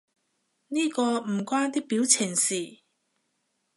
[0.69, 2.79] 呢個唔關啲表情事